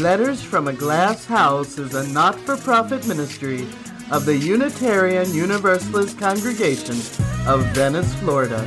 Letters 0.00 0.42
from 0.42 0.66
a 0.66 0.72
Glass 0.72 1.26
House 1.26 1.76
is 1.76 1.92
a 1.94 2.08
not 2.10 2.34
for 2.40 2.56
profit 2.56 3.06
ministry 3.06 3.68
of 4.10 4.24
the 4.24 4.34
Unitarian 4.34 5.30
Universalist 5.34 6.18
Congregation 6.18 6.96
of 7.46 7.66
Venice, 7.74 8.14
Florida. 8.14 8.66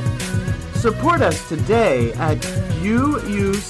Support 0.76 1.22
us 1.22 1.48
today 1.48 2.12
at 2.12 2.38
uucov.org. 2.84 3.64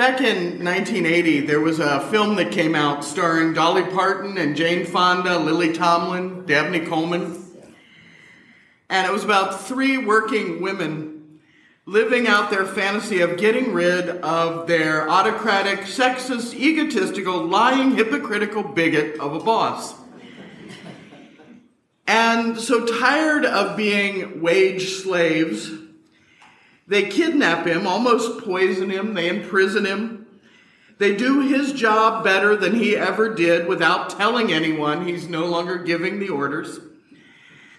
Back 0.00 0.22
in 0.22 0.64
1980, 0.64 1.40
there 1.40 1.60
was 1.60 1.78
a 1.78 2.00
film 2.08 2.36
that 2.36 2.52
came 2.52 2.74
out 2.74 3.04
starring 3.04 3.52
Dolly 3.52 3.82
Parton 3.82 4.38
and 4.38 4.56
Jane 4.56 4.86
Fonda, 4.86 5.38
Lily 5.38 5.74
Tomlin, 5.74 6.46
Dabney 6.46 6.86
Coleman. 6.86 7.44
And 8.88 9.06
it 9.06 9.12
was 9.12 9.24
about 9.24 9.60
three 9.60 9.98
working 9.98 10.62
women 10.62 11.40
living 11.84 12.26
out 12.26 12.48
their 12.48 12.64
fantasy 12.64 13.20
of 13.20 13.36
getting 13.36 13.74
rid 13.74 14.08
of 14.08 14.66
their 14.66 15.06
autocratic, 15.06 15.80
sexist, 15.80 16.54
egotistical, 16.54 17.44
lying, 17.44 17.94
hypocritical 17.94 18.62
bigot 18.62 19.20
of 19.20 19.34
a 19.34 19.40
boss. 19.40 19.92
And 22.06 22.58
so 22.58 22.86
tired 22.86 23.44
of 23.44 23.76
being 23.76 24.40
wage 24.40 24.94
slaves, 24.94 25.70
they 26.90 27.08
kidnap 27.08 27.68
him, 27.68 27.86
almost 27.86 28.40
poison 28.44 28.90
him, 28.90 29.14
they 29.14 29.28
imprison 29.28 29.84
him. 29.84 30.26
They 30.98 31.14
do 31.14 31.40
his 31.40 31.72
job 31.72 32.24
better 32.24 32.56
than 32.56 32.74
he 32.74 32.96
ever 32.96 33.32
did 33.32 33.68
without 33.68 34.10
telling 34.10 34.52
anyone 34.52 35.06
he's 35.06 35.28
no 35.28 35.46
longer 35.46 35.78
giving 35.78 36.18
the 36.18 36.30
orders. 36.30 36.80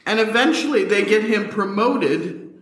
And 0.06 0.22
eventually 0.22 0.86
they 0.86 1.04
get 1.04 1.26
him 1.26 1.50
promoted 1.50 2.54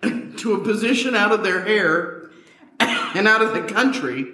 to 0.36 0.54
a 0.54 0.62
position 0.62 1.16
out 1.16 1.32
of 1.32 1.42
their 1.42 1.64
hair 1.64 2.30
and 2.80 3.26
out 3.26 3.42
of 3.42 3.52
the 3.52 3.62
country 3.62 4.32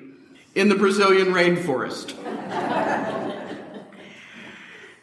in 0.54 0.68
the 0.68 0.74
Brazilian 0.74 1.28
rainforest. 1.28 2.21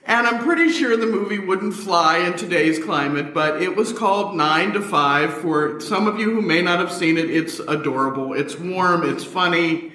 And 0.09 0.25
I'm 0.25 0.43
pretty 0.43 0.69
sure 0.71 0.97
the 0.97 1.05
movie 1.05 1.38
wouldn't 1.38 1.75
fly 1.75 2.17
in 2.17 2.35
today's 2.35 2.83
climate, 2.83 3.31
but 3.31 3.61
it 3.61 3.75
was 3.75 3.93
called 3.93 4.35
Nine 4.35 4.73
to 4.73 4.81
Five. 4.81 5.35
For 5.35 5.79
some 5.79 6.07
of 6.07 6.19
you 6.19 6.31
who 6.33 6.41
may 6.41 6.63
not 6.63 6.79
have 6.79 6.91
seen 6.91 7.15
it, 7.19 7.29
it's 7.29 7.59
adorable. 7.59 8.33
It's 8.33 8.57
warm, 8.57 9.07
it's 9.07 9.23
funny. 9.23 9.93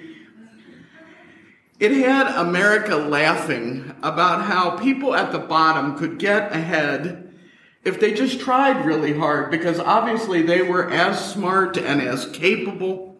It 1.81 1.91
had 1.91 2.27
America 2.27 2.95
laughing 2.95 3.93
about 4.01 4.43
how 4.43 4.77
people 4.77 5.13
at 5.13 5.33
the 5.33 5.39
bottom 5.39 5.97
could 5.97 6.17
get 6.17 6.53
ahead 6.53 7.35
if 7.83 7.99
they 7.99 8.13
just 8.13 8.39
tried 8.39 8.85
really 8.85 9.11
hard, 9.17 9.51
because 9.51 9.81
obviously 9.81 10.41
they 10.41 10.61
were 10.61 10.89
as 10.89 11.33
smart 11.33 11.75
and 11.75 12.01
as 12.01 12.25
capable 12.27 13.14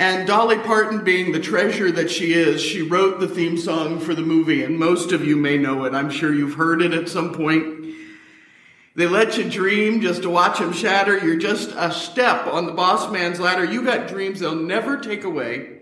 and 0.00 0.28
Dolly 0.28 0.58
Parton, 0.58 1.02
being 1.02 1.32
the 1.32 1.40
treasure 1.40 1.90
that 1.90 2.10
she 2.10 2.32
is, 2.32 2.62
she 2.62 2.82
wrote 2.82 3.18
the 3.18 3.26
theme 3.26 3.58
song 3.58 3.98
for 3.98 4.14
the 4.14 4.22
movie, 4.22 4.62
and 4.62 4.78
most 4.78 5.10
of 5.10 5.24
you 5.24 5.36
may 5.36 5.58
know 5.58 5.84
it. 5.84 5.94
I'm 5.94 6.10
sure 6.10 6.32
you've 6.32 6.54
heard 6.54 6.82
it 6.82 6.92
at 6.92 7.08
some 7.08 7.34
point. 7.34 7.94
They 8.94 9.06
let 9.06 9.38
you 9.38 9.48
dream 9.48 10.00
just 10.00 10.22
to 10.22 10.30
watch 10.30 10.58
them 10.58 10.72
shatter. 10.72 11.18
You're 11.18 11.36
just 11.36 11.70
a 11.76 11.92
step 11.92 12.46
on 12.46 12.66
the 12.66 12.72
boss 12.72 13.10
man's 13.12 13.40
ladder. 13.40 13.64
You 13.64 13.84
got 13.84 14.08
dreams 14.08 14.40
they'll 14.40 14.54
never 14.54 14.98
take 14.98 15.24
away. 15.24 15.80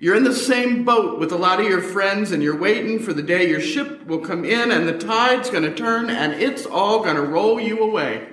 You're 0.00 0.16
in 0.16 0.24
the 0.24 0.34
same 0.34 0.84
boat 0.84 1.20
with 1.20 1.30
a 1.30 1.36
lot 1.36 1.60
of 1.60 1.66
your 1.66 1.80
friends, 1.80 2.32
and 2.32 2.42
you're 2.42 2.58
waiting 2.58 2.98
for 2.98 3.12
the 3.12 3.22
day 3.22 3.48
your 3.48 3.60
ship 3.60 4.04
will 4.04 4.18
come 4.18 4.44
in, 4.44 4.72
and 4.72 4.88
the 4.88 4.98
tide's 4.98 5.48
going 5.48 5.62
to 5.62 5.74
turn, 5.74 6.10
and 6.10 6.32
it's 6.32 6.66
all 6.66 7.04
going 7.04 7.14
to 7.14 7.22
roll 7.22 7.60
you 7.60 7.78
away. 7.78 8.28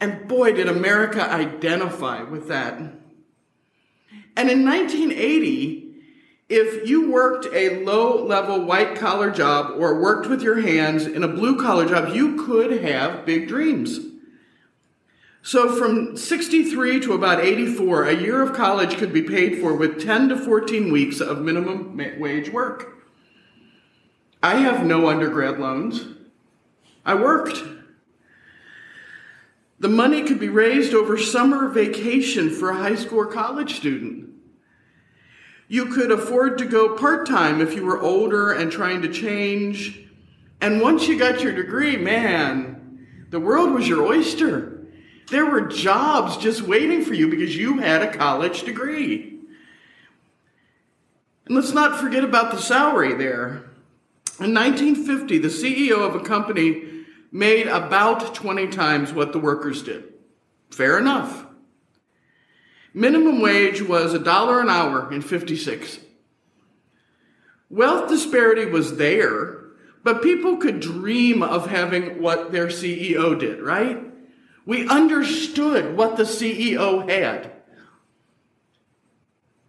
And 0.00 0.28
boy, 0.28 0.52
did 0.52 0.68
America 0.68 1.26
identify 1.30 2.22
with 2.22 2.48
that. 2.48 2.78
And 4.36 4.50
in 4.50 4.64
1980, 4.64 5.86
if 6.48 6.88
you 6.88 7.10
worked 7.10 7.46
a 7.52 7.82
low 7.82 8.24
level 8.24 8.64
white 8.64 8.94
collar 8.96 9.30
job 9.30 9.74
or 9.78 10.00
worked 10.00 10.28
with 10.28 10.42
your 10.42 10.60
hands 10.60 11.06
in 11.06 11.24
a 11.24 11.28
blue 11.28 11.60
collar 11.60 11.88
job, 11.88 12.14
you 12.14 12.44
could 12.44 12.82
have 12.82 13.26
big 13.26 13.48
dreams. 13.48 13.98
So 15.42 15.74
from 15.76 16.16
63 16.16 17.00
to 17.00 17.14
about 17.14 17.40
84, 17.40 18.04
a 18.04 18.16
year 18.16 18.42
of 18.42 18.52
college 18.52 18.96
could 18.96 19.12
be 19.12 19.22
paid 19.22 19.60
for 19.60 19.74
with 19.74 20.04
10 20.04 20.28
to 20.30 20.36
14 20.36 20.92
weeks 20.92 21.20
of 21.20 21.40
minimum 21.40 21.96
wage 22.18 22.50
work. 22.50 23.04
I 24.42 24.56
have 24.56 24.84
no 24.84 25.08
undergrad 25.08 25.58
loans. 25.58 26.04
I 27.04 27.14
worked. 27.14 27.62
The 29.78 29.88
money 29.88 30.22
could 30.24 30.40
be 30.40 30.48
raised 30.48 30.94
over 30.94 31.18
summer 31.18 31.68
vacation 31.68 32.50
for 32.50 32.70
a 32.70 32.76
high 32.76 32.94
school 32.94 33.20
or 33.20 33.26
college 33.26 33.76
student. 33.76 34.25
You 35.68 35.86
could 35.86 36.12
afford 36.12 36.58
to 36.58 36.64
go 36.64 36.96
part 36.96 37.26
time 37.26 37.60
if 37.60 37.74
you 37.74 37.84
were 37.84 38.00
older 38.00 38.52
and 38.52 38.70
trying 38.70 39.02
to 39.02 39.12
change. 39.12 40.00
And 40.60 40.80
once 40.80 41.08
you 41.08 41.18
got 41.18 41.42
your 41.42 41.52
degree, 41.52 41.96
man, 41.96 43.06
the 43.30 43.40
world 43.40 43.72
was 43.72 43.88
your 43.88 44.04
oyster. 44.04 44.86
There 45.28 45.46
were 45.46 45.62
jobs 45.62 46.36
just 46.36 46.62
waiting 46.62 47.04
for 47.04 47.14
you 47.14 47.28
because 47.28 47.56
you 47.56 47.78
had 47.78 48.02
a 48.02 48.16
college 48.16 48.62
degree. 48.62 49.40
And 51.46 51.54
let's 51.54 51.72
not 51.72 52.00
forget 52.00 52.24
about 52.24 52.52
the 52.52 52.60
salary 52.60 53.14
there. 53.14 53.64
In 54.38 54.54
1950, 54.54 55.38
the 55.38 55.48
CEO 55.48 56.06
of 56.06 56.14
a 56.14 56.20
company 56.20 57.04
made 57.32 57.66
about 57.66 58.34
20 58.34 58.68
times 58.68 59.12
what 59.12 59.32
the 59.32 59.38
workers 59.38 59.82
did. 59.82 60.12
Fair 60.70 60.98
enough. 60.98 61.45
Minimum 62.96 63.42
wage 63.42 63.82
was 63.82 64.14
a 64.14 64.18
dollar 64.18 64.58
an 64.58 64.70
hour 64.70 65.12
in 65.12 65.20
56. 65.20 65.98
Wealth 67.68 68.08
disparity 68.08 68.64
was 68.64 68.96
there, 68.96 69.66
but 70.02 70.22
people 70.22 70.56
could 70.56 70.80
dream 70.80 71.42
of 71.42 71.66
having 71.66 72.22
what 72.22 72.52
their 72.52 72.68
CEO 72.68 73.38
did, 73.38 73.60
right? 73.60 74.02
We 74.64 74.88
understood 74.88 75.94
what 75.94 76.16
the 76.16 76.22
CEO 76.22 77.06
had. 77.06 77.52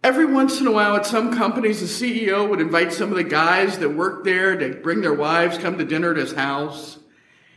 Every 0.02 0.24
once 0.24 0.58
in 0.58 0.66
a 0.66 0.72
while, 0.72 0.96
at 0.96 1.04
some 1.04 1.36
companies, 1.36 1.80
the 1.80 2.24
CEO 2.26 2.48
would 2.48 2.62
invite 2.62 2.94
some 2.94 3.10
of 3.10 3.16
the 3.16 3.24
guys 3.24 3.78
that 3.80 3.90
worked 3.90 4.24
there 4.24 4.56
to 4.56 4.80
bring 4.80 5.02
their 5.02 5.12
wives, 5.12 5.58
come 5.58 5.76
to 5.76 5.84
dinner 5.84 6.12
at 6.12 6.16
his 6.16 6.32
house. 6.32 6.98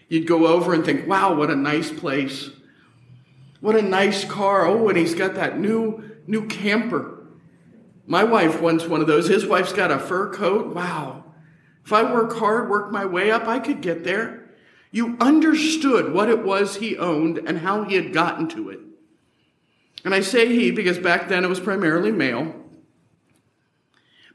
You'd 0.09 0.27
go 0.27 0.47
over 0.47 0.73
and 0.73 0.83
think, 0.83 1.07
wow, 1.07 1.33
what 1.33 1.49
a 1.49 1.55
nice 1.55 1.93
place. 1.93 2.49
What 3.61 3.75
a 3.75 3.81
nice 3.81 4.25
car. 4.25 4.65
Oh, 4.65 4.89
and 4.89 4.97
he's 4.97 5.15
got 5.15 5.35
that 5.35 5.57
new, 5.57 6.03
new 6.27 6.47
camper. 6.47 7.25
My 8.05 8.23
wife 8.23 8.59
wants 8.59 8.85
one 8.85 8.99
of 8.99 9.07
those. 9.07 9.29
His 9.29 9.45
wife's 9.45 9.71
got 9.71 9.91
a 9.91 9.99
fur 9.99 10.33
coat. 10.33 10.75
Wow. 10.75 11.23
If 11.85 11.93
I 11.93 12.11
work 12.11 12.35
hard, 12.37 12.69
work 12.69 12.91
my 12.91 13.05
way 13.05 13.31
up, 13.31 13.47
I 13.47 13.59
could 13.59 13.81
get 13.81 14.03
there. 14.03 14.49
You 14.91 15.15
understood 15.21 16.13
what 16.13 16.27
it 16.27 16.43
was 16.43 16.75
he 16.75 16.97
owned 16.97 17.37
and 17.37 17.59
how 17.59 17.83
he 17.83 17.95
had 17.95 18.11
gotten 18.11 18.49
to 18.49 18.69
it. 18.69 18.79
And 20.03 20.13
I 20.13 20.21
say 20.21 20.47
he 20.47 20.71
because 20.71 20.97
back 20.97 21.29
then 21.29 21.45
it 21.45 21.47
was 21.47 21.59
primarily 21.59 22.11
male. 22.11 22.55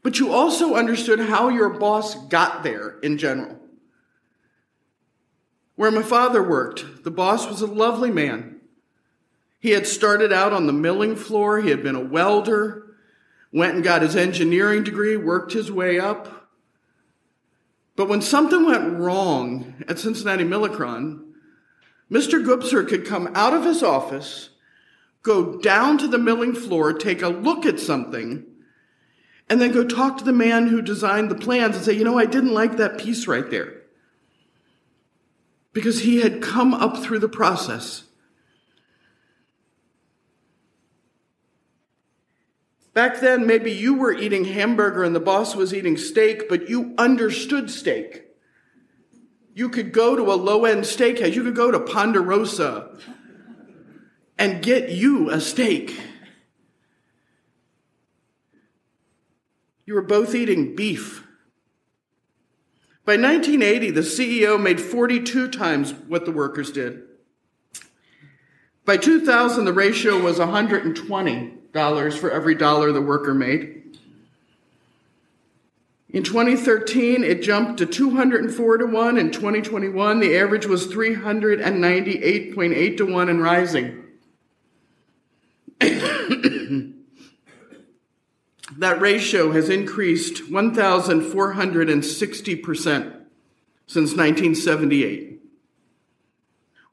But 0.03 0.21
you 0.21 0.33
also 0.33 0.75
understood 0.77 1.19
how 1.19 1.49
your 1.49 1.69
boss 1.69 2.15
got 2.29 2.63
there 2.63 2.99
in 3.01 3.19
general. 3.19 3.59
Where 5.75 5.91
my 5.91 6.03
father 6.03 6.43
worked, 6.43 7.05
the 7.05 7.11
boss 7.11 7.49
was 7.49 7.61
a 7.61 7.67
lovely 7.67 8.11
man. 8.11 8.56
He 9.59 9.71
had 9.71 9.87
started 9.87 10.33
out 10.33 10.53
on 10.53 10.67
the 10.67 10.73
milling 10.73 11.17
floor, 11.17 11.61
he 11.61 11.71
had 11.71 11.83
been 11.83 11.97
a 11.97 12.01
welder, 12.01 12.97
went 13.53 13.75
and 13.75 13.85
got 13.85 14.03
his 14.03 14.17
engineering 14.17 14.85
degree, 14.85 15.17
worked 15.17 15.53
his 15.53 15.73
way 15.73 15.99
up. 15.99 16.49
But 17.97 18.09
when 18.09 18.21
something 18.21 18.67
went 18.67 18.99
wrong 18.99 19.83
at 19.89 19.99
Cincinnati 19.99 20.45
Milacron, 20.45 21.23
Mr. 22.11 22.45
Gupser 22.45 22.87
could 22.87 23.07
come 23.07 23.31
out 23.35 23.55
of 23.55 23.65
his 23.65 23.83
office, 23.83 24.51
go 25.23 25.59
down 25.59 25.99
to 25.99 26.07
the 26.07 26.19
milling 26.19 26.55
floor, 26.55 26.93
take 26.93 27.23
a 27.23 27.29
look 27.29 27.65
at 27.65 27.81
something, 27.81 28.45
and 29.49 29.61
then 29.61 29.73
go 29.73 29.85
talk 29.85 30.19
to 30.19 30.25
the 30.25 30.33
man 30.33 30.67
who 30.67 30.83
designed 30.83 31.31
the 31.31 31.35
plans 31.35 31.77
and 31.77 31.85
say, 31.85 31.93
you 31.93 32.05
know, 32.05 32.19
I 32.19 32.27
didn't 32.27 32.55
like 32.55 32.77
that 32.77 32.99
piece 32.99 33.27
right 33.27 33.49
there 33.51 33.83
because 35.73 36.01
he 36.01 36.21
had 36.21 36.43
come 36.43 36.75
up 36.75 36.99
through 36.99 37.19
the 37.19 37.29
process. 37.29 38.05
Back 42.97 43.21
then, 43.21 43.47
maybe 43.47 43.71
you 43.71 43.93
were 43.93 44.15
eating 44.15 44.47
hamburger 44.47 45.05
and 45.05 45.15
the 45.15 45.21
boss 45.21 45.55
was 45.55 45.75
eating 45.75 45.99
steak, 45.99 46.49
but 46.49 46.71
you 46.71 46.95
understood 46.97 47.71
steak. 47.71 48.23
You 49.55 49.69
could 49.69 49.93
go 49.93 50.17
to 50.17 50.33
a 50.33 50.33
low 50.33 50.65
end 50.65 50.85
steakhouse, 50.85 51.35
you 51.35 51.43
could 51.43 51.55
go 51.55 51.71
to 51.71 51.79
Ponderosa 51.79 52.97
and 54.39 54.63
get 54.63 54.89
you 54.89 55.29
a 55.29 55.43
steak. 55.43 56.01
You 59.85 59.93
were 59.93 60.01
both 60.01 60.35
eating 60.35 60.75
beef. 60.75 61.23
By 63.05 63.19
1980, 63.19 63.91
the 63.91 64.01
CEO 64.01 64.59
made 64.59 64.81
42 64.81 65.51
times 65.51 65.93
what 65.93 66.25
the 66.25 66.33
workers 66.33 66.73
did. 66.73 67.03
By 68.87 68.97
2000, 68.97 69.67
the 69.67 69.75
ratio 69.75 70.19
was 70.19 70.39
$120 70.39 71.56
for 72.17 72.31
every 72.31 72.55
dollar 72.55 72.93
the 72.93 73.01
worker 73.01 73.35
made. 73.35 73.73
In 76.11 76.23
2013, 76.23 77.25
it 77.25 77.43
jumped 77.43 77.79
to 77.79 77.87
204 77.87 78.79
to 78.79 78.87
1. 78.87 79.19
In 79.19 79.31
2021, 79.31 80.21
the 80.21 80.39
average 80.39 80.67
was 80.67 80.87
398.8 80.87 82.97
to 82.97 83.05
1 83.05 83.29
and 83.29 83.43
rising. 83.43 84.05
that 88.79 88.99
ratio 88.99 89.53
has 89.53 89.69
increased 89.69 90.51
1,460% 90.51 93.25
since 93.87 94.17
1978. 94.17 95.37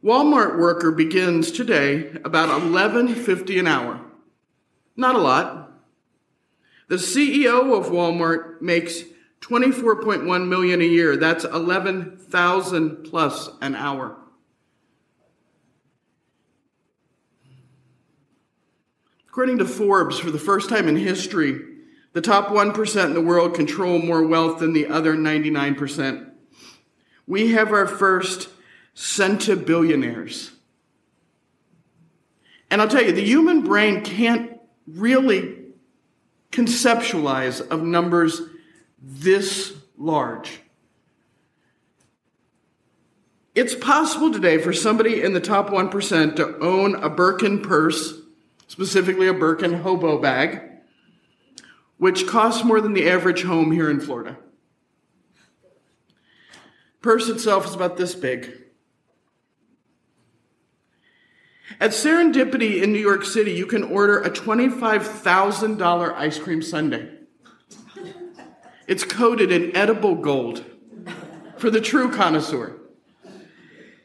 Walmart 0.04 0.60
worker 0.60 0.92
begins 0.92 1.50
today 1.50 2.12
about 2.26 2.50
11.50 2.50 3.60
an 3.60 3.68
hour. 3.68 4.02
Not 4.96 5.16
a 5.16 5.20
lot. 5.20 5.72
The 6.88 6.96
CEO 6.96 7.78
of 7.78 7.88
Walmart 7.88 8.62
makes 8.62 9.04
24.1 9.42 10.48
million 10.48 10.82
a 10.82 10.86
year. 10.86 11.18
That's 11.18 11.44
11,000 11.44 13.04
plus 13.04 13.50
an 13.62 13.76
hour. 13.76 14.18
According 19.28 19.58
to 19.58 19.66
Forbes, 19.66 20.20
for 20.20 20.30
the 20.30 20.38
first 20.38 20.70
time 20.70 20.88
in 20.88 20.96
history, 20.96 21.60
the 22.14 22.22
top 22.22 22.50
1% 22.50 23.06
in 23.06 23.14
the 23.16 23.22
world 23.22 23.56
control 23.56 23.98
more 24.00 24.26
wealth 24.26 24.60
than 24.60 24.74
the 24.74 24.86
other 24.86 25.16
99%. 25.16 26.30
We 27.26 27.54
have 27.54 27.72
our 27.72 27.88
first 27.88 28.50
centibillionaires. 28.96 30.52
And 32.70 32.82
I'll 32.82 32.88
tell 32.88 33.04
you, 33.04 33.12
the 33.12 33.24
human 33.24 33.62
brain 33.62 34.04
can't 34.04 34.53
really 34.88 35.58
conceptualize 36.52 37.66
of 37.68 37.82
numbers 37.84 38.42
this 39.02 39.74
large. 39.98 40.62
It's 43.56 43.76
possible 43.76 44.32
today 44.32 44.58
for 44.58 44.74
somebody 44.74 45.22
in 45.22 45.34
the 45.34 45.40
top 45.40 45.70
1% 45.70 46.36
to 46.38 46.58
own 46.60 46.96
a 46.96 47.10
Birkin 47.10 47.62
purse, 47.62 48.14
specifically 48.68 49.28
a 49.28 49.34
Birkin 49.34 49.74
hobo 49.74 50.18
bag, 50.20 50.62
which 51.98 52.26
costs 52.26 52.64
more 52.64 52.82
than 52.82 52.94
the 52.94 53.08
average 53.08 53.44
home 53.44 53.72
here 53.72 53.90
in 53.90 54.00
Florida. 54.00 54.38
Purse 57.02 57.30
itself 57.30 57.68
is 57.68 57.76
about 57.76 57.98
this 57.98 58.16
big. 58.16 58.63
At 61.80 61.92
Serendipity 61.92 62.82
in 62.82 62.92
New 62.92 63.00
York 63.00 63.24
City, 63.26 63.52
you 63.54 63.66
can 63.66 63.84
order 63.84 64.20
a 64.20 64.30
$25,000 64.30 66.14
ice 66.14 66.40
cream 66.40 66.62
sundae. 66.62 67.10
It's 68.88 69.04
coated 69.04 69.52
in 69.52 69.76
edible 69.76 70.16
gold 70.16 70.66
for 71.58 71.70
the 71.70 71.82
true 71.82 72.12
connoisseur. 72.12 72.80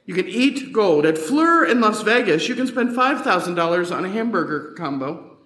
You 0.07 0.15
can 0.15 0.29
eat 0.29 0.73
gold. 0.73 1.05
At 1.05 1.19
Fleur 1.19 1.67
in 1.67 1.81
Las 1.81 2.03
Vegas, 2.03 2.49
you 2.49 2.55
can 2.55 2.67
spend 2.67 2.97
$5,000 2.97 3.95
on 3.95 4.05
a 4.05 4.09
hamburger 4.09 4.75
combo. 4.77 5.37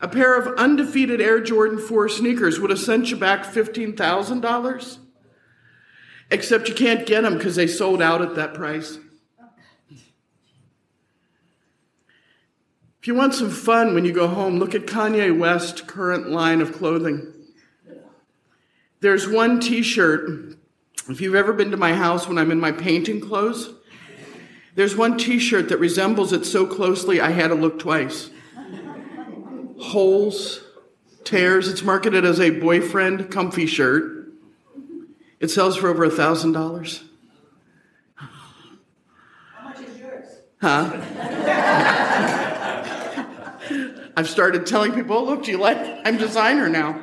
A 0.00 0.08
pair 0.08 0.36
of 0.36 0.58
undefeated 0.58 1.20
Air 1.20 1.40
Jordan 1.40 1.78
4 1.78 2.08
sneakers 2.08 2.58
would 2.58 2.70
have 2.70 2.80
sent 2.80 3.10
you 3.10 3.16
back 3.16 3.44
$15,000. 3.44 4.98
Except 6.32 6.68
you 6.68 6.74
can't 6.74 7.06
get 7.06 7.20
them 7.20 7.36
because 7.36 7.54
they 7.54 7.68
sold 7.68 8.02
out 8.02 8.22
at 8.22 8.34
that 8.34 8.54
price. 8.54 8.98
If 13.02 13.08
you 13.08 13.16
want 13.16 13.34
some 13.34 13.50
fun 13.50 13.94
when 13.94 14.04
you 14.04 14.12
go 14.12 14.28
home, 14.28 14.60
look 14.60 14.76
at 14.76 14.86
Kanye 14.86 15.36
West's 15.36 15.80
current 15.80 16.30
line 16.30 16.60
of 16.60 16.72
clothing. 16.72 17.34
There's 19.00 19.26
one 19.26 19.58
t 19.58 19.82
shirt. 19.82 20.54
If 21.08 21.20
you've 21.20 21.34
ever 21.34 21.52
been 21.52 21.72
to 21.72 21.76
my 21.76 21.94
house 21.94 22.28
when 22.28 22.38
I'm 22.38 22.52
in 22.52 22.60
my 22.60 22.70
painting 22.70 23.20
clothes, 23.20 23.74
there's 24.76 24.94
one 24.94 25.18
t 25.18 25.40
shirt 25.40 25.68
that 25.70 25.78
resembles 25.78 26.32
it 26.32 26.46
so 26.46 26.64
closely 26.64 27.20
I 27.20 27.30
had 27.30 27.48
to 27.48 27.56
look 27.56 27.80
twice. 27.80 28.30
Holes, 29.80 30.60
tears. 31.24 31.66
It's 31.66 31.82
marketed 31.82 32.24
as 32.24 32.38
a 32.38 32.50
boyfriend 32.50 33.32
comfy 33.32 33.66
shirt. 33.66 34.28
It 35.40 35.50
sells 35.50 35.76
for 35.76 35.88
over 35.88 36.04
a 36.04 36.10
thousand 36.10 36.52
dollars. 36.52 37.02
How 38.14 38.28
much 39.64 39.80
is 39.80 39.98
yours? 39.98 40.26
Huh? 40.60 41.48
I've 44.16 44.28
started 44.28 44.66
telling 44.66 44.92
people, 44.92 45.16
oh, 45.16 45.24
look, 45.24 45.44
do 45.44 45.50
you 45.50 45.58
like? 45.58 45.78
I'm 46.04 46.18
designer 46.18 46.68
now. 46.68 47.02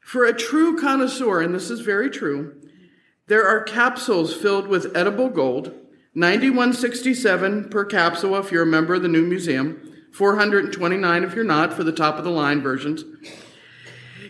For 0.00 0.24
a 0.24 0.32
true 0.32 0.78
connoisseur, 0.78 1.42
and 1.42 1.54
this 1.54 1.70
is 1.70 1.80
very 1.80 2.10
true, 2.10 2.54
there 3.26 3.46
are 3.46 3.62
capsules 3.62 4.34
filled 4.34 4.68
with 4.68 4.96
edible 4.96 5.28
gold, 5.28 5.74
9167 6.14 7.68
per 7.68 7.84
capsule 7.84 8.36
if 8.36 8.50
you're 8.50 8.62
a 8.62 8.66
member 8.66 8.94
of 8.94 9.02
the 9.02 9.08
new 9.08 9.26
museum, 9.26 9.92
429 10.12 11.24
if 11.24 11.34
you're 11.34 11.44
not 11.44 11.74
for 11.74 11.84
the 11.84 11.92
top 11.92 12.16
of 12.16 12.24
the 12.24 12.30
line 12.30 12.62
versions. 12.62 13.04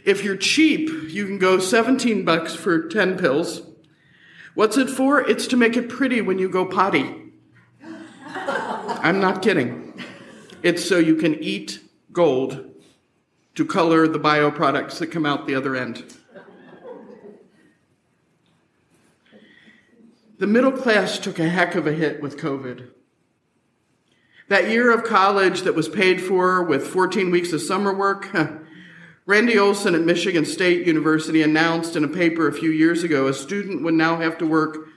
If 0.04 0.24
you're 0.24 0.36
cheap, 0.36 0.88
you 1.10 1.26
can 1.26 1.38
go 1.38 1.58
17 1.58 2.24
bucks 2.24 2.54
for 2.54 2.88
10 2.88 3.18
pills. 3.18 3.62
What's 4.54 4.76
it 4.78 4.88
for? 4.88 5.20
It's 5.20 5.46
to 5.48 5.56
make 5.56 5.76
it 5.76 5.88
pretty 5.88 6.20
when 6.20 6.38
you 6.38 6.48
go 6.48 6.64
potty. 6.64 7.25
I'm 9.06 9.20
not 9.20 9.40
kidding. 9.40 9.94
It's 10.64 10.84
so 10.84 10.98
you 10.98 11.14
can 11.14 11.36
eat 11.36 11.78
gold 12.10 12.74
to 13.54 13.64
color 13.64 14.08
the 14.08 14.18
bioproducts 14.18 14.98
that 14.98 15.12
come 15.12 15.24
out 15.24 15.46
the 15.46 15.54
other 15.54 15.76
end. 15.76 16.12
The 20.38 20.48
middle 20.48 20.72
class 20.72 21.20
took 21.20 21.38
a 21.38 21.48
heck 21.48 21.76
of 21.76 21.86
a 21.86 21.92
hit 21.92 22.20
with 22.20 22.36
COVID. 22.36 22.88
That 24.48 24.70
year 24.70 24.92
of 24.92 25.04
college 25.04 25.62
that 25.62 25.76
was 25.76 25.88
paid 25.88 26.20
for 26.20 26.64
with 26.64 26.84
14 26.84 27.30
weeks 27.30 27.52
of 27.52 27.62
summer 27.62 27.94
work, 27.94 28.34
Randy 29.24 29.56
Olson 29.56 29.94
at 29.94 30.00
Michigan 30.00 30.44
State 30.44 30.84
University 30.84 31.42
announced 31.42 31.94
in 31.94 32.02
a 32.02 32.08
paper 32.08 32.48
a 32.48 32.52
few 32.52 32.70
years 32.70 33.04
ago 33.04 33.28
a 33.28 33.34
student 33.34 33.84
would 33.84 33.94
now 33.94 34.16
have 34.16 34.36
to 34.38 34.46
work 34.48 34.88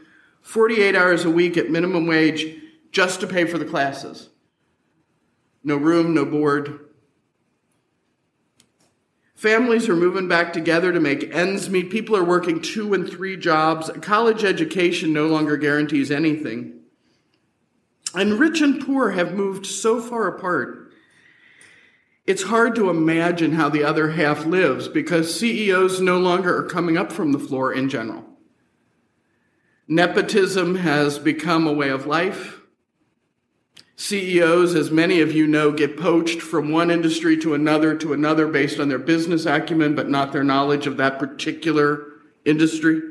48 0.42 0.96
hours 0.96 1.26
a 1.26 1.30
week 1.30 1.58
at 1.58 1.70
minimum 1.70 2.08
wage 2.08 2.60
just 2.92 3.20
to 3.22 3.28
pay 3.28 3.46
for 3.46 3.58
the 3.58 3.66
classes. 3.66 4.30
No 5.64 5.76
room, 5.76 6.14
no 6.14 6.26
board. 6.26 6.90
Families 9.36 9.88
are 9.88 9.96
moving 9.96 10.28
back 10.28 10.52
together 10.52 10.92
to 10.92 11.00
make 11.00 11.34
ends 11.34 11.70
meet. 11.70 11.90
People 11.90 12.16
are 12.16 12.24
working 12.24 12.62
two 12.62 12.94
and 12.94 13.10
three 13.10 13.38
jobs. 13.38 13.90
College 14.02 14.44
education 14.44 15.14
no 15.14 15.28
longer 15.28 15.56
guarantees 15.56 16.12
anything. 16.12 16.82
And 18.14 18.40
rich 18.40 18.60
and 18.60 18.86
poor 18.86 19.12
have 19.12 19.34
moved 19.34 19.66
so 19.66 20.02
far 20.02 20.28
apart. 20.28 20.92
It's 22.26 22.44
hard 22.44 22.76
to 22.76 22.90
imagine 22.90 23.54
how 23.54 23.70
the 23.70 23.84
other 23.84 24.12
half 24.12 24.46
lives 24.46 24.88
because 24.88 25.40
CEOs 25.40 26.02
no 26.02 26.20
longer 26.20 26.56
are 26.58 26.68
coming 26.68 26.98
up 26.98 27.12
from 27.12 27.32
the 27.32 27.40
floor 27.40 27.74
in 27.74 27.90
general. 27.90 28.26
Nepotism 29.88 30.76
has 30.76 31.18
become 31.18 31.66
a 31.66 31.74
way 31.74 31.90
of 31.90 32.06
life. 32.06 32.59
CEOs, 34.00 34.76
as 34.76 34.92
many 34.92 35.20
of 35.20 35.34
you 35.34 35.46
know, 35.46 35.74
get 35.74 35.98
poached 35.98 36.42
from 36.42 36.72
one 36.72 36.90
industry 36.90 37.36
to 37.36 37.54
another 37.54 37.98
to 37.98 38.14
another 38.14 38.48
based 38.48 38.80
on 38.80 38.88
their 38.88 38.98
business 38.98 39.46
acumen, 39.46 39.94
but 39.94 40.10
not 40.10 40.32
their 40.32 40.44
knowledge 40.44 40.88
of 40.88 40.96
that 40.96 41.20
particular 41.20 42.06
industry. 42.46 43.02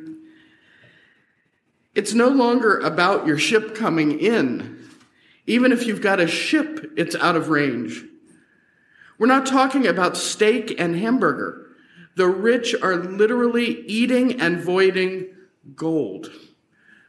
It's 1.95 2.15
no 2.15 2.29
longer 2.29 2.79
about 2.79 3.27
your 3.27 3.37
ship 3.37 3.75
coming 3.75 4.19
in. 4.19 4.79
Even 5.47 5.73
if 5.73 5.87
you've 5.87 6.01
got 6.01 6.21
a 6.21 6.27
ship, 6.27 6.91
it's 6.97 7.15
out 7.17 7.37
of 7.37 7.51
range. 7.51 8.03
We're 9.19 9.27
not 9.27 9.45
talking 9.45 9.87
about 9.87 10.17
steak 10.17 10.81
and 10.81 10.97
hamburger. 10.97 11.67
The 12.15 12.29
rich 12.29 12.75
are 12.81 12.97
literally 12.97 13.83
eating 13.87 14.41
and 14.41 14.59
voiding 14.59 15.27
gold, 15.77 16.33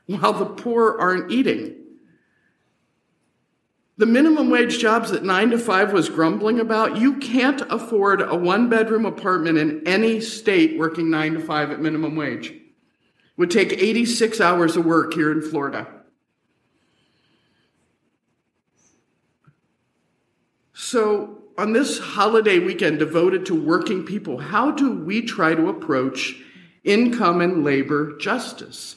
while 0.05 0.33
the 0.33 0.47
poor 0.47 0.97
aren't 0.99 1.31
eating. 1.31 1.78
The 3.99 4.05
minimum 4.05 4.49
wage 4.49 4.79
jobs 4.79 5.11
that 5.11 5.25
nine 5.25 5.49
to 5.49 5.57
five 5.57 5.91
was 5.91 6.07
grumbling 6.07 6.61
about, 6.61 6.95
you 6.95 7.17
can't 7.17 7.61
afford 7.69 8.21
a 8.21 8.33
one 8.33 8.69
bedroom 8.69 9.05
apartment 9.05 9.57
in 9.57 9.85
any 9.85 10.21
state 10.21 10.79
working 10.79 11.09
nine 11.09 11.33
to 11.33 11.41
five 11.41 11.69
at 11.69 11.81
minimum 11.81 12.15
wage. 12.15 12.47
It 12.47 12.61
would 13.35 13.51
take 13.51 13.73
86 13.73 14.39
hours 14.39 14.77
of 14.77 14.85
work 14.85 15.13
here 15.13 15.33
in 15.33 15.41
Florida. 15.41 15.85
So, 20.71 21.43
on 21.57 21.73
this 21.73 21.99
holiday 21.99 22.59
weekend 22.59 22.99
devoted 22.99 23.45
to 23.47 23.53
working 23.53 24.05
people, 24.05 24.37
how 24.37 24.71
do 24.71 24.93
we 24.93 25.23
try 25.23 25.53
to 25.53 25.67
approach 25.67 26.41
income 26.85 27.41
and 27.41 27.65
labor 27.65 28.17
justice? 28.17 28.95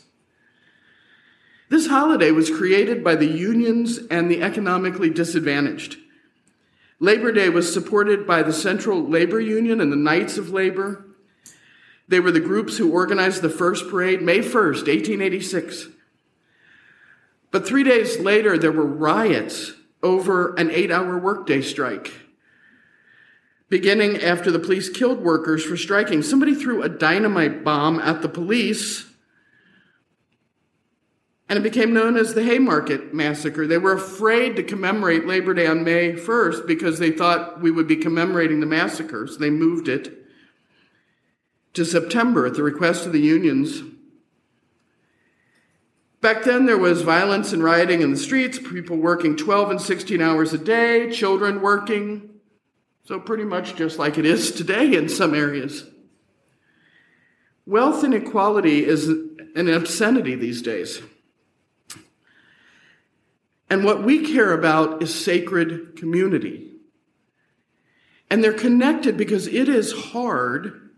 This 1.72 1.86
holiday 1.86 2.32
was 2.32 2.50
created 2.50 3.02
by 3.02 3.14
the 3.14 3.24
unions 3.24 3.98
and 4.10 4.30
the 4.30 4.42
economically 4.42 5.08
disadvantaged. 5.08 5.96
Labor 7.00 7.32
Day 7.32 7.48
was 7.48 7.72
supported 7.72 8.26
by 8.26 8.42
the 8.42 8.52
Central 8.52 9.02
Labor 9.02 9.40
Union 9.40 9.80
and 9.80 9.90
the 9.90 9.96
Knights 9.96 10.36
of 10.36 10.50
Labor. 10.50 11.06
They 12.06 12.20
were 12.20 12.30
the 12.30 12.40
groups 12.40 12.76
who 12.76 12.92
organized 12.92 13.40
the 13.40 13.48
first 13.48 13.88
parade, 13.88 14.20
May 14.20 14.40
1st, 14.40 14.86
1886. 14.86 15.86
But 17.50 17.66
three 17.66 17.84
days 17.84 18.20
later, 18.20 18.58
there 18.58 18.70
were 18.70 18.84
riots 18.84 19.72
over 20.02 20.54
an 20.56 20.70
eight 20.70 20.90
hour 20.90 21.16
workday 21.16 21.62
strike. 21.62 22.12
Beginning 23.70 24.20
after 24.20 24.50
the 24.50 24.58
police 24.58 24.90
killed 24.90 25.22
workers 25.22 25.64
for 25.64 25.78
striking, 25.78 26.20
somebody 26.20 26.54
threw 26.54 26.82
a 26.82 26.90
dynamite 26.90 27.64
bomb 27.64 27.98
at 27.98 28.20
the 28.20 28.28
police, 28.28 29.06
and 31.52 31.59
it 31.59 31.71
became 31.71 31.92
known 31.92 32.16
as 32.16 32.32
the 32.32 32.44
Haymarket 32.44 33.12
Massacre. 33.12 33.66
They 33.66 33.76
were 33.76 33.92
afraid 33.92 34.56
to 34.56 34.62
commemorate 34.62 35.26
Labor 35.26 35.52
Day 35.52 35.66
on 35.66 35.85
May 35.85 36.14
1st 36.14 36.66
because 36.66 36.99
they 36.99 37.11
thought 37.11 37.61
we 37.61 37.71
would 37.71 37.87
be 37.87 37.97
commemorating 37.97 38.61
the 38.61 38.66
massacre, 38.66 39.26
so 39.26 39.37
they 39.37 39.50
moved 39.50 39.87
it 39.87 40.25
to 41.75 41.85
September 41.85 42.47
at 42.47 42.54
the 42.54 42.62
request 42.62 43.04
of 43.04 43.12
the 43.12 43.21
unions. 43.21 43.82
Back 46.23 46.42
then, 46.44 46.64
there 46.64 46.78
was 46.78 47.02
violence 47.02 47.52
and 47.52 47.62
rioting 47.62 48.00
in 48.00 48.12
the 48.12 48.16
streets, 48.16 48.59
people 48.59 48.97
working 48.97 49.37
12 49.37 49.73
and 49.73 49.80
16 49.82 50.23
hours 50.23 50.54
a 50.54 50.59
day, 50.59 51.12
children 51.12 51.61
working. 51.61 52.30
So, 53.04 53.21
pretty 53.21 53.44
much 53.44 53.76
just 53.76 53.99
like 53.99 54.16
it 54.16 54.25
is 54.25 54.52
today 54.52 54.97
in 54.97 55.06
some 55.11 55.35
areas. 55.35 55.85
Wealth 57.66 58.04
inequality 58.04 58.87
is 58.87 59.06
an 59.06 59.68
obscenity 59.68 60.35
these 60.35 60.62
days. 60.62 61.02
And 63.71 63.85
what 63.85 64.02
we 64.02 64.26
care 64.33 64.52
about 64.52 65.02
is 65.02 65.14
sacred 65.14 65.97
community. 65.97 66.71
And 68.31 68.42
they're 68.42 68.52
connected 68.52 69.16
because 69.16 69.47
it 69.47 69.69
is 69.69 69.92
hard 69.92 70.90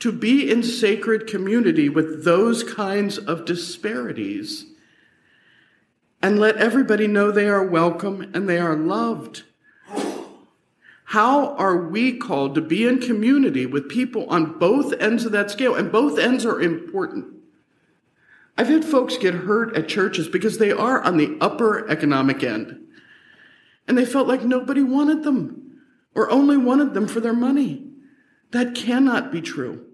to 0.00 0.10
be 0.10 0.50
in 0.50 0.62
sacred 0.62 1.26
community 1.26 1.88
with 1.88 2.24
those 2.24 2.64
kinds 2.64 3.18
of 3.18 3.44
disparities 3.44 4.66
and 6.22 6.38
let 6.38 6.56
everybody 6.56 7.06
know 7.06 7.30
they 7.30 7.48
are 7.48 7.66
welcome 7.66 8.30
and 8.34 8.48
they 8.48 8.58
are 8.58 8.76
loved. 8.76 9.42
How 11.04 11.54
are 11.56 11.76
we 11.76 12.16
called 12.16 12.54
to 12.54 12.60
be 12.60 12.86
in 12.86 12.98
community 12.98 13.66
with 13.66 13.88
people 13.88 14.26
on 14.30 14.58
both 14.58 14.94
ends 14.94 15.26
of 15.26 15.32
that 15.32 15.50
scale? 15.50 15.74
And 15.74 15.92
both 15.92 16.18
ends 16.18 16.46
are 16.46 16.60
important. 16.60 17.41
I've 18.56 18.68
had 18.68 18.84
folks 18.84 19.16
get 19.16 19.34
hurt 19.34 19.74
at 19.76 19.88
churches 19.88 20.28
because 20.28 20.58
they 20.58 20.70
are 20.70 21.00
on 21.02 21.16
the 21.16 21.36
upper 21.40 21.88
economic 21.88 22.42
end. 22.42 22.78
And 23.88 23.96
they 23.96 24.04
felt 24.04 24.28
like 24.28 24.44
nobody 24.44 24.82
wanted 24.82 25.22
them 25.22 25.80
or 26.14 26.30
only 26.30 26.56
wanted 26.56 26.94
them 26.94 27.08
for 27.08 27.20
their 27.20 27.32
money. 27.32 27.86
That 28.50 28.74
cannot 28.74 29.32
be 29.32 29.40
true. 29.40 29.86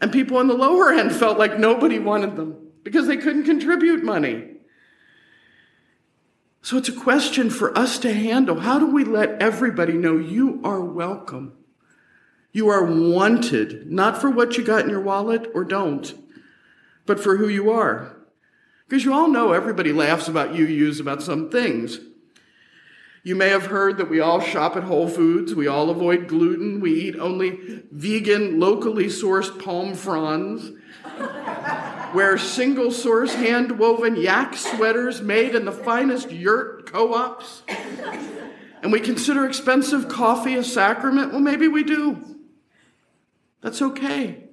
And 0.00 0.12
people 0.12 0.36
on 0.36 0.48
the 0.48 0.54
lower 0.54 0.92
end 0.92 1.14
felt 1.14 1.38
like 1.38 1.58
nobody 1.58 1.98
wanted 1.98 2.36
them 2.36 2.56
because 2.82 3.06
they 3.06 3.16
couldn't 3.16 3.44
contribute 3.44 4.04
money. 4.04 4.48
So 6.60 6.76
it's 6.76 6.88
a 6.88 6.92
question 6.92 7.50
for 7.50 7.76
us 7.76 7.98
to 8.00 8.12
handle. 8.12 8.60
How 8.60 8.78
do 8.78 8.86
we 8.86 9.04
let 9.04 9.42
everybody 9.42 9.94
know 9.94 10.16
you 10.16 10.60
are 10.62 10.80
welcome? 10.80 11.54
You 12.52 12.68
are 12.68 12.84
wanted, 12.84 13.90
not 13.90 14.20
for 14.20 14.30
what 14.30 14.56
you 14.56 14.64
got 14.64 14.84
in 14.84 14.90
your 14.90 15.00
wallet 15.00 15.50
or 15.54 15.64
don't, 15.64 16.14
but 17.12 17.22
for 17.22 17.36
who 17.36 17.46
you 17.46 17.70
are. 17.70 18.16
Because 18.88 19.04
you 19.04 19.12
all 19.12 19.28
know 19.28 19.52
everybody 19.52 19.92
laughs 19.92 20.28
about 20.28 20.54
you, 20.54 20.64
use 20.64 20.98
about 20.98 21.22
some 21.22 21.50
things. 21.50 21.98
You 23.22 23.36
may 23.36 23.50
have 23.50 23.66
heard 23.66 23.98
that 23.98 24.08
we 24.08 24.20
all 24.20 24.40
shop 24.40 24.76
at 24.76 24.84
Whole 24.84 25.08
Foods. 25.08 25.54
We 25.54 25.66
all 25.66 25.90
avoid 25.90 26.26
gluten. 26.26 26.80
We 26.80 26.94
eat 26.94 27.18
only 27.18 27.82
vegan, 27.90 28.58
locally 28.58 29.08
sourced 29.08 29.62
palm 29.62 29.92
fronds. 29.92 30.72
wear 32.14 32.38
single 32.38 32.90
source 32.90 33.34
hand 33.34 33.78
woven 33.78 34.16
yak 34.16 34.56
sweaters 34.56 35.20
made 35.20 35.54
in 35.54 35.66
the 35.66 35.72
finest 35.72 36.30
yurt 36.30 36.90
co 36.90 37.12
ops. 37.12 37.62
And 38.82 38.90
we 38.90 39.00
consider 39.00 39.44
expensive 39.44 40.08
coffee 40.08 40.54
a 40.54 40.64
sacrament. 40.64 41.32
Well, 41.32 41.42
maybe 41.42 41.68
we 41.68 41.84
do. 41.84 42.38
That's 43.60 43.82
okay. 43.82 44.44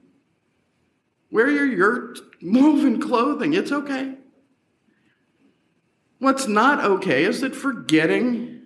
Wear 1.32 1.50
your 1.50 1.66
yurt 1.66 2.20
woven 2.41 3.01
clothing. 3.01 3.53
It's 3.53 3.72
okay. 3.72 4.15
What's 6.19 6.48
not 6.48 6.84
okay 6.84 7.24
is 7.24 7.41
that 7.41 7.55
forgetting 7.55 8.62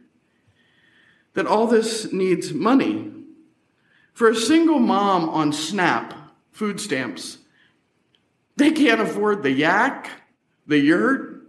that 1.33 1.47
all 1.47 1.67
this 1.67 2.11
needs 2.11 2.53
money. 2.53 3.11
For 4.13 4.29
a 4.29 4.35
single 4.35 4.79
mom 4.79 5.29
on 5.29 5.51
SNAP, 5.51 6.13
food 6.51 6.79
stamps, 6.79 7.39
they 8.55 8.71
can't 8.71 9.01
afford 9.01 9.41
the 9.41 9.51
yak, 9.51 10.09
the 10.67 10.77
yurt, 10.77 11.47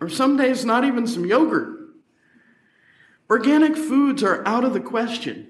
or 0.00 0.08
some 0.08 0.36
days 0.36 0.64
not 0.64 0.84
even 0.84 1.06
some 1.06 1.24
yogurt. 1.24 1.78
Organic 3.30 3.76
foods 3.76 4.22
are 4.22 4.46
out 4.46 4.64
of 4.64 4.74
the 4.74 4.80
question. 4.80 5.48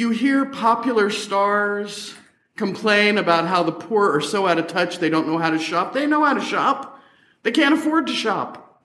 You 0.00 0.08
hear 0.08 0.46
popular 0.46 1.10
stars 1.10 2.14
complain 2.56 3.18
about 3.18 3.46
how 3.46 3.62
the 3.62 3.70
poor 3.70 4.10
are 4.16 4.22
so 4.22 4.46
out 4.46 4.56
of 4.56 4.66
touch 4.66 4.96
they 4.96 5.10
don't 5.10 5.26
know 5.26 5.36
how 5.36 5.50
to 5.50 5.58
shop. 5.58 5.92
They 5.92 6.06
know 6.06 6.24
how 6.24 6.32
to 6.32 6.40
shop, 6.40 6.98
they 7.42 7.50
can't 7.50 7.74
afford 7.74 8.06
to 8.06 8.14
shop. 8.14 8.82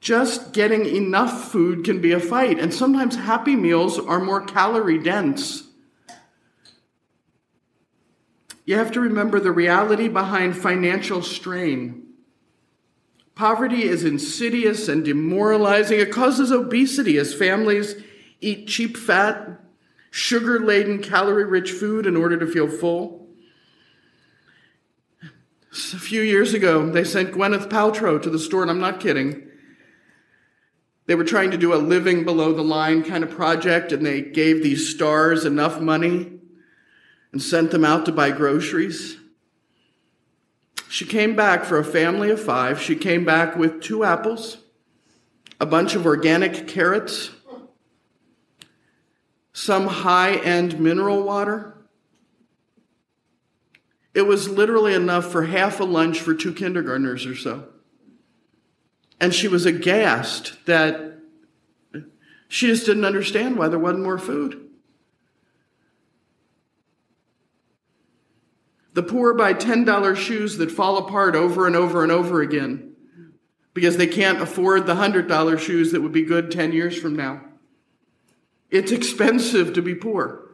Just 0.00 0.52
getting 0.52 0.84
enough 0.84 1.50
food 1.50 1.82
can 1.82 2.02
be 2.02 2.12
a 2.12 2.20
fight, 2.20 2.58
and 2.58 2.74
sometimes 2.74 3.16
happy 3.16 3.56
meals 3.56 3.98
are 3.98 4.20
more 4.20 4.42
calorie 4.42 4.98
dense. 4.98 5.62
You 8.66 8.76
have 8.76 8.92
to 8.92 9.00
remember 9.00 9.40
the 9.40 9.50
reality 9.50 10.08
behind 10.08 10.58
financial 10.58 11.22
strain. 11.22 12.05
Poverty 13.36 13.82
is 13.82 14.02
insidious 14.02 14.88
and 14.88 15.04
demoralizing. 15.04 16.00
It 16.00 16.10
causes 16.10 16.50
obesity 16.50 17.18
as 17.18 17.34
families 17.34 17.94
eat 18.40 18.66
cheap 18.66 18.96
fat, 18.96 19.60
sugar 20.10 20.58
laden, 20.58 21.02
calorie 21.02 21.44
rich 21.44 21.70
food 21.70 22.06
in 22.06 22.16
order 22.16 22.38
to 22.38 22.46
feel 22.46 22.66
full. 22.66 23.28
A 25.70 25.98
few 25.98 26.22
years 26.22 26.54
ago, 26.54 26.90
they 26.90 27.04
sent 27.04 27.32
Gwyneth 27.32 27.68
Paltrow 27.68 28.20
to 28.22 28.30
the 28.30 28.38
store, 28.38 28.62
and 28.62 28.70
I'm 28.70 28.80
not 28.80 29.00
kidding, 29.00 29.46
they 31.04 31.14
were 31.14 31.24
trying 31.24 31.50
to 31.50 31.58
do 31.58 31.74
a 31.74 31.76
living 31.76 32.24
below 32.24 32.54
the 32.54 32.62
line 32.62 33.04
kind 33.04 33.22
of 33.22 33.30
project, 33.30 33.92
and 33.92 34.04
they 34.04 34.22
gave 34.22 34.62
these 34.62 34.88
stars 34.88 35.44
enough 35.44 35.78
money 35.78 36.32
and 37.32 37.42
sent 37.42 37.70
them 37.70 37.84
out 37.84 38.06
to 38.06 38.12
buy 38.12 38.30
groceries. 38.30 39.18
She 40.88 41.04
came 41.04 41.34
back 41.34 41.64
for 41.64 41.78
a 41.78 41.84
family 41.84 42.30
of 42.30 42.40
five. 42.40 42.80
She 42.80 42.96
came 42.96 43.24
back 43.24 43.56
with 43.56 43.82
two 43.82 44.04
apples, 44.04 44.58
a 45.60 45.66
bunch 45.66 45.94
of 45.94 46.06
organic 46.06 46.68
carrots, 46.68 47.30
some 49.52 49.86
high 49.86 50.36
end 50.36 50.78
mineral 50.78 51.22
water. 51.22 51.74
It 54.14 54.22
was 54.22 54.48
literally 54.48 54.94
enough 54.94 55.30
for 55.30 55.44
half 55.44 55.80
a 55.80 55.84
lunch 55.84 56.20
for 56.20 56.34
two 56.34 56.54
kindergartners 56.54 57.26
or 57.26 57.36
so. 57.36 57.68
And 59.20 59.34
she 59.34 59.48
was 59.48 59.66
aghast 59.66 60.64
that 60.66 61.18
she 62.48 62.66
just 62.66 62.86
didn't 62.86 63.04
understand 63.04 63.56
why 63.56 63.68
there 63.68 63.78
wasn't 63.78 64.04
more 64.04 64.18
food. 64.18 64.65
The 68.96 69.02
poor 69.02 69.34
buy 69.34 69.52
$10 69.52 70.16
shoes 70.16 70.56
that 70.56 70.72
fall 70.72 70.96
apart 70.96 71.36
over 71.36 71.66
and 71.66 71.76
over 71.76 72.02
and 72.02 72.10
over 72.10 72.40
again 72.40 72.96
because 73.74 73.98
they 73.98 74.06
can't 74.06 74.40
afford 74.40 74.86
the 74.86 74.94
$100 74.94 75.58
shoes 75.58 75.92
that 75.92 76.00
would 76.00 76.12
be 76.12 76.22
good 76.22 76.50
10 76.50 76.72
years 76.72 76.98
from 76.98 77.14
now. 77.14 77.42
It's 78.70 78.92
expensive 78.92 79.74
to 79.74 79.82
be 79.82 79.94
poor. 79.94 80.50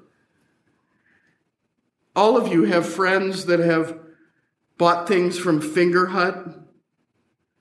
All 2.17 2.37
of 2.37 2.53
you 2.53 2.65
have 2.65 2.85
friends 2.85 3.47
that 3.47 3.61
have 3.61 4.01
bought 4.77 5.07
things 5.07 5.39
from 5.39 5.63
Fingerhut 5.63 6.65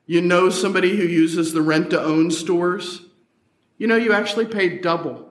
you 0.08 0.20
know 0.20 0.50
somebody 0.50 0.98
who 0.98 1.04
uses 1.04 1.54
the 1.54 1.62
rent 1.62 1.92
to 1.92 2.02
own 2.02 2.32
stores? 2.32 3.02
You 3.78 3.86
know, 3.86 3.98
you 3.98 4.14
actually 4.14 4.48
pay 4.48 4.80
double 4.80 5.31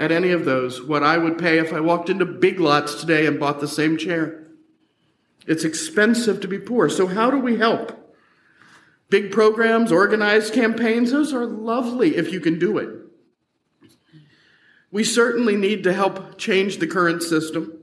at 0.00 0.10
any 0.10 0.30
of 0.30 0.46
those 0.46 0.82
what 0.82 1.04
I 1.04 1.18
would 1.18 1.38
pay 1.38 1.58
if 1.58 1.72
I 1.72 1.80
walked 1.80 2.08
into 2.08 2.24
Big 2.24 2.58
Lots 2.58 2.94
today 2.94 3.26
and 3.26 3.38
bought 3.38 3.60
the 3.60 3.68
same 3.68 3.98
chair. 3.98 4.46
It's 5.46 5.62
expensive 5.62 6.40
to 6.40 6.48
be 6.48 6.58
poor. 6.58 6.88
So, 6.88 7.06
how 7.06 7.30
do 7.30 7.38
we 7.38 7.58
help? 7.58 7.96
Big 9.10 9.30
programs, 9.30 9.92
organized 9.92 10.54
campaigns, 10.54 11.10
those 11.10 11.34
are 11.34 11.44
lovely 11.44 12.16
if 12.16 12.32
you 12.32 12.40
can 12.40 12.58
do 12.58 12.78
it. 12.78 12.88
We 14.90 15.04
certainly 15.04 15.56
need 15.56 15.84
to 15.84 15.92
help 15.92 16.38
change 16.38 16.78
the 16.78 16.86
current 16.86 17.22
system, 17.22 17.78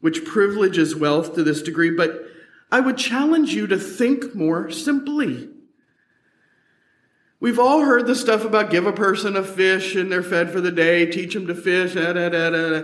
which 0.00 0.24
privileges 0.24 0.96
wealth 0.96 1.34
to 1.34 1.42
this 1.42 1.62
degree, 1.62 1.90
but 1.90 2.22
I 2.70 2.80
would 2.80 2.96
challenge 2.96 3.54
you 3.54 3.66
to 3.68 3.78
think 3.78 4.34
more 4.34 4.70
simply. 4.70 5.50
We've 7.42 7.58
all 7.58 7.80
heard 7.80 8.06
the 8.06 8.14
stuff 8.14 8.44
about 8.44 8.70
give 8.70 8.86
a 8.86 8.92
person 8.92 9.34
a 9.34 9.42
fish 9.42 9.96
and 9.96 10.12
they're 10.12 10.22
fed 10.22 10.52
for 10.52 10.60
the 10.60 10.70
day, 10.70 11.06
teach 11.06 11.34
them 11.34 11.48
to 11.48 11.56
fish, 11.56 11.94
da, 11.94 12.12
da, 12.12 12.28
da, 12.28 12.50
da. 12.50 12.82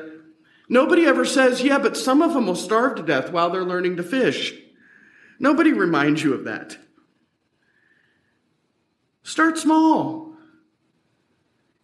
Nobody 0.69 1.07
ever 1.07 1.25
says, 1.25 1.62
yeah, 1.62 1.79
but 1.79 1.97
some 1.97 2.23
of 2.23 2.35
them 2.35 2.49
will 2.49 2.57
starve 2.57 2.97
to 2.97 3.05
death 3.05 3.31
while 3.31 3.50
they're 3.50 3.62
learning 3.62 3.99
to 3.99 4.03
fish. 4.03 4.53
Nobody 5.38 5.73
reminds 5.73 6.25
you 6.25 6.35
of 6.35 6.43
that. 6.43 6.77
Start 9.23 9.59
small. 9.59 10.33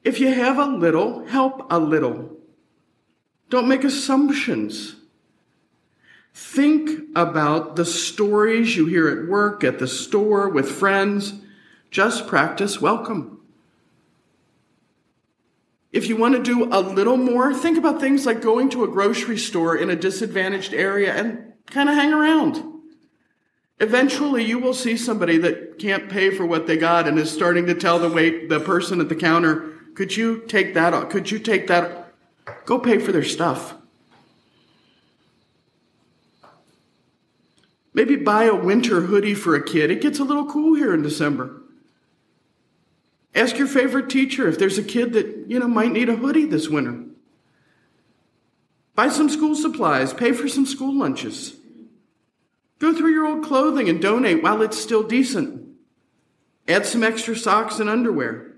If 0.03 0.19
you 0.19 0.35
have 0.35 0.59
a 0.59 0.67
little, 0.67 1.25
help 1.27 1.69
a 1.71 1.79
little. 1.79 2.39
Don't 3.51 3.69
make 3.69 3.85
assumptions. 3.85 4.97
Think 6.35 6.91
about 7.15 7.77
the 7.77 7.85
stories 7.85 8.77
you 8.77 8.87
hear 8.87 9.07
at 9.07 9.29
work, 9.29 9.63
at 9.63 9.79
the 9.79 9.87
store, 9.87 10.49
with 10.49 10.69
friends. 10.69 11.35
Just 11.95 12.27
practice 12.27 12.81
welcome. 12.81 13.39
If 15.93 16.09
you 16.09 16.17
want 16.17 16.35
to 16.35 16.43
do 16.43 16.65
a 16.73 16.81
little 16.81 17.17
more, 17.17 17.55
think 17.55 17.79
about 17.79 18.01
things 18.01 18.27
like 18.27 18.43
going 18.43 18.69
to 18.71 18.83
a 18.83 18.89
grocery 18.89 19.39
store 19.39 19.77
in 19.77 19.91
a 19.91 19.95
disadvantaged 19.95 20.75
area 20.75 21.15
and 21.15 21.53
kind 21.67 21.89
of 21.89 21.95
hang 21.95 22.13
around. 22.13 22.65
Eventually, 23.79 24.43
you 24.43 24.59
will 24.59 24.75
see 24.75 24.97
somebody 24.97 25.39
that 25.39 25.79
can't 25.79 26.09
pay 26.09 26.31
for 26.31 26.45
what 26.45 26.67
they 26.67 26.77
got 26.77 27.07
and 27.07 27.17
is 27.17 27.31
starting 27.31 27.65
to 27.67 27.75
tell 27.75 28.01
the 28.01 28.09
wait 28.09 28.49
the 28.49 28.59
person 28.59 29.01
at 29.01 29.09
the 29.09 29.15
counter, 29.15 29.73
"Could 29.95 30.17
you 30.17 30.43
take 30.49 30.75
that? 30.75 31.11
Could 31.11 31.31
you 31.31 31.39
take 31.39 31.69
that? 31.69 32.13
Go 32.65 32.81
pay 32.81 32.99
for 32.99 33.13
their 33.13 33.23
stuff." 33.23 33.75
Maybe 37.93 38.17
buy 38.17 38.47
a 38.47 38.55
winter 38.57 39.03
hoodie 39.03 39.35
for 39.35 39.55
a 39.55 39.63
kid. 39.63 39.93
It 39.93 40.01
gets 40.01 40.19
a 40.19 40.25
little 40.25 40.47
cool 40.47 40.75
here 40.75 40.93
in 40.93 41.01
December. 41.01 41.61
Ask 43.35 43.59
your 43.59 43.67
favorite 43.67 44.09
teacher 44.09 44.49
if 44.49 44.59
there's 44.59 44.79
a 44.79 44.83
kid 44.83 45.13
that, 45.15 45.47
you 45.49 45.59
know, 45.59 45.67
might 45.67 45.93
need 45.93 46.09
a 46.09 46.17
hoodie 46.17 46.47
this 46.47 46.69
winter. 46.69 47.05
Buy 48.95 49.09
some 49.09 49.29
school 49.29 49.57
supplies, 49.57 50.15
pay 50.15 50.33
for 50.33 50.49
some 50.49 50.67
school 50.67 50.97
lunches. 50.97 51.57
Go 52.79 52.95
through 52.95 53.13
your 53.13 53.27
old 53.27 53.45
clothing 53.45 53.89
and 53.89 54.01
donate 54.01 54.43
while 54.43 54.63
it's 54.63 54.81
still 54.81 55.03
decent. 55.03 55.67
Add 56.69 56.87
some 56.87 57.03
extra 57.03 57.37
socks 57.37 57.81
and 57.81 57.91
underwear. 57.91 58.53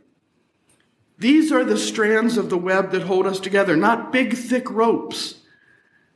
These 1.19 1.51
are 1.51 1.65
the 1.65 1.79
strands 1.79 2.37
of 2.37 2.51
the 2.51 2.59
web 2.59 2.91
that 2.91 3.03
hold 3.03 3.27
us 3.27 3.41
together, 3.41 3.77
not 3.77 4.13
big, 4.13 4.35
thick 4.35 4.71
ropes. 4.71 5.37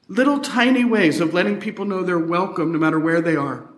Little 0.09 0.41
tiny 0.41 0.85
ways 0.85 1.21
of 1.21 1.33
letting 1.33 1.61
people 1.61 1.87
know 1.87 2.03
they're 2.03 2.19
welcome 2.19 2.73
no 2.73 2.79
matter 2.79 3.01
where 3.01 3.23
they 3.23 3.37
are. 3.37 3.71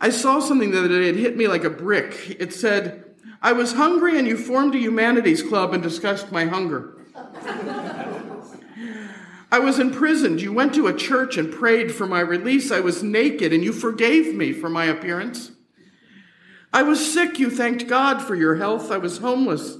I 0.00 0.10
saw 0.10 0.40
something 0.40 0.70
the 0.70 0.78
other 0.78 0.88
day, 0.88 1.08
it 1.08 1.16
hit 1.16 1.36
me 1.36 1.46
like 1.46 1.64
a 1.64 1.70
brick. 1.70 2.36
It 2.40 2.54
said, 2.54 3.04
I 3.42 3.52
was 3.52 3.74
hungry 3.74 4.18
and 4.18 4.26
you 4.26 4.36
formed 4.36 4.74
a 4.74 4.78
humanities 4.78 5.42
club 5.42 5.74
and 5.74 5.82
discussed 5.82 6.32
my 6.32 6.46
hunger. 6.46 6.96
I 9.52 9.58
was 9.58 9.78
imprisoned. 9.78 10.40
You 10.40 10.52
went 10.52 10.74
to 10.74 10.86
a 10.86 10.94
church 10.94 11.36
and 11.36 11.52
prayed 11.52 11.92
for 11.92 12.06
my 12.06 12.20
release. 12.20 12.70
I 12.70 12.80
was 12.80 13.02
naked 13.02 13.52
and 13.52 13.64
you 13.64 13.72
forgave 13.72 14.34
me 14.34 14.52
for 14.52 14.70
my 14.70 14.84
appearance. 14.84 15.50
I 16.72 16.82
was 16.82 17.12
sick. 17.12 17.38
You 17.38 17.50
thanked 17.50 17.88
God 17.88 18.22
for 18.22 18.36
your 18.36 18.56
health. 18.56 18.90
I 18.92 18.98
was 18.98 19.18
homeless. 19.18 19.76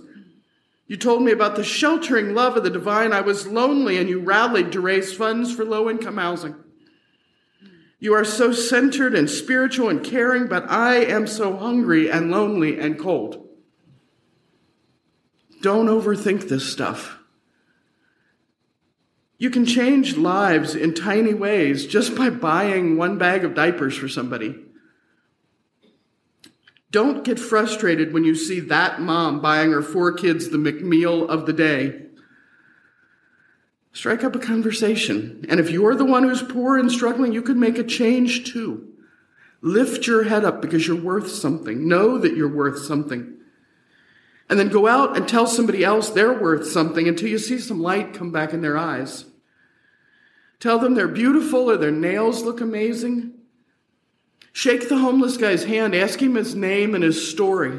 You 0.89 0.97
told 0.97 1.23
me 1.23 1.31
about 1.31 1.55
the 1.55 1.63
sheltering 1.63 2.35
love 2.35 2.57
of 2.57 2.65
the 2.65 2.71
divine. 2.71 3.13
I 3.13 3.21
was 3.21 3.47
lonely 3.47 3.97
and 3.97 4.09
you 4.09 4.21
rallied 4.21 4.73
to 4.73 4.81
raise 4.81 5.15
funds 5.15 5.55
for 5.55 5.65
low 5.65 5.89
income 5.89 6.17
housing. 6.17 6.57
You 8.01 8.15
are 8.15 8.25
so 8.25 8.53
centered 8.53 9.15
and 9.15 9.29
spiritual 9.29 9.91
and 9.91 10.03
caring, 10.03 10.49
but 10.49 10.69
I 10.71 10.97
am 10.97 11.27
so 11.27 11.57
hungry 11.57 12.11
and 12.11 12.31
lonely 12.31 12.81
and 12.81 12.99
cold. 12.99 13.47
Don't 15.61 15.87
overthink 15.87 16.49
this 16.49 16.73
stuff. 16.73 17.19
You 19.37 19.51
can 19.51 19.67
change 19.67 20.17
lives 20.17 20.75
in 20.75 20.95
tiny 20.95 21.35
ways 21.35 21.87
just 21.87 22.15
by 22.15 22.31
buying 22.31 22.97
one 22.97 23.19
bag 23.19 23.45
of 23.45 23.55
diapers 23.55 23.97
for 23.97 24.09
somebody. 24.09 24.55
Don't 26.91 27.23
get 27.23 27.39
frustrated 27.39 28.13
when 28.13 28.25
you 28.25 28.35
see 28.35 28.61
that 28.61 29.01
mom 29.01 29.41
buying 29.41 29.73
her 29.73 29.83
four 29.83 30.13
kids 30.13 30.49
the 30.49 30.59
McMeal 30.59 31.29
of 31.29 31.47
the 31.47 31.53
day. 31.53 32.07
Strike 33.93 34.23
up 34.23 34.37
a 34.37 34.39
conversation. 34.39 35.45
And 35.49 35.59
if 35.59 35.71
you're 35.71 35.95
the 35.95 36.05
one 36.05 36.23
who's 36.23 36.43
poor 36.43 36.79
and 36.79 36.91
struggling, 36.91 37.33
you 37.33 37.43
could 37.43 37.57
make 37.57 37.79
a 37.79 37.85
change 37.85 38.53
too. 38.53 38.87
Lift 39.63 40.07
your 40.07 40.25
head 40.25 40.45
up 40.45 40.63
because 40.63 40.87
you're 40.87 41.01
worth 41.01 41.31
something. 41.31 41.89
Know 41.89 42.19
that 42.19 42.37
you're 42.37 42.55
worth 42.55 42.79
something. 42.79 43.37
And 44.49 44.59
then 44.59 44.69
go 44.69 44.87
out 44.87 45.17
and 45.17 45.29
tell 45.29 45.47
somebody 45.47 45.85
else 45.85 46.11
they're 46.11 46.33
worth 46.33 46.67
something 46.67 47.07
until 47.07 47.29
you 47.29 47.39
see 47.39 47.59
some 47.59 47.81
light 47.81 48.15
come 48.15 48.33
back 48.33 48.53
in 48.53 48.63
their 48.63 48.79
eyes. 48.79 49.27
Tell 50.61 50.79
them 50.79 50.95
they're 50.95 51.09
beautiful 51.09 51.71
or 51.71 51.77
their 51.77 51.91
nails 51.91 52.43
look 52.43 52.61
amazing. 52.61 53.33
Shake 54.53 54.89
the 54.89 54.99
homeless 54.99 55.37
guy's 55.37 55.65
hand, 55.65 55.95
ask 55.95 56.21
him 56.21 56.35
his 56.35 56.55
name 56.55 56.95
and 56.95 57.05
his 57.05 57.31
story. 57.31 57.79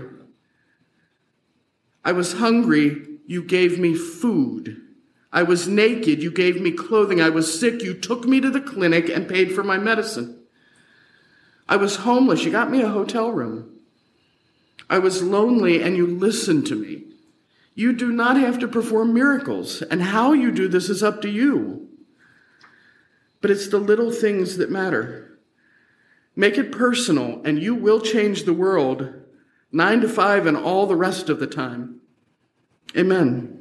I 2.03 2.13
was 2.13 2.33
hungry, 2.33 3.05
you 3.27 3.43
gave 3.43 3.77
me 3.77 3.93
food. 3.93 4.81
I 5.33 5.43
was 5.43 5.67
naked, 5.67 6.21
you 6.21 6.31
gave 6.31 6.61
me 6.61 6.71
clothing. 6.71 7.21
I 7.21 7.29
was 7.29 7.57
sick, 7.59 7.81
you 7.81 7.93
took 7.93 8.25
me 8.25 8.41
to 8.41 8.49
the 8.49 8.59
clinic 8.59 9.09
and 9.09 9.29
paid 9.29 9.53
for 9.53 9.63
my 9.63 9.77
medicine. 9.77 10.43
I 11.69 11.77
was 11.77 11.97
homeless, 11.97 12.43
you 12.43 12.51
got 12.51 12.69
me 12.69 12.81
a 12.81 12.89
hotel 12.89 13.31
room. 13.31 13.79
I 14.89 14.99
was 14.99 15.23
lonely, 15.23 15.81
and 15.81 15.95
you 15.95 16.05
listened 16.05 16.67
to 16.67 16.75
me. 16.75 17.05
You 17.75 17.93
do 17.93 18.11
not 18.11 18.35
have 18.35 18.59
to 18.59 18.67
perform 18.67 19.13
miracles, 19.13 19.81
and 19.81 20.01
how 20.01 20.33
you 20.33 20.51
do 20.51 20.67
this 20.67 20.89
is 20.89 21.01
up 21.01 21.21
to 21.21 21.29
you. 21.29 21.87
But 23.39 23.51
it's 23.51 23.69
the 23.69 23.79
little 23.79 24.11
things 24.11 24.57
that 24.57 24.69
matter. 24.69 25.39
Make 26.35 26.57
it 26.57 26.73
personal, 26.73 27.41
and 27.45 27.63
you 27.63 27.73
will 27.73 28.01
change 28.01 28.43
the 28.43 28.53
world 28.53 29.13
nine 29.71 30.01
to 30.01 30.09
five 30.09 30.45
and 30.45 30.57
all 30.57 30.85
the 30.85 30.95
rest 30.97 31.29
of 31.29 31.39
the 31.39 31.47
time. 31.47 32.01
Amen. 32.97 33.60